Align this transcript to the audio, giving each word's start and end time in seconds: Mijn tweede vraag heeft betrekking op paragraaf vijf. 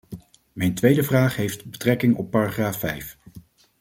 Mijn 0.53 0.73
tweede 0.73 1.03
vraag 1.03 1.35
heeft 1.35 1.65
betrekking 1.69 2.15
op 2.15 2.31
paragraaf 2.31 2.77
vijf. 2.79 3.17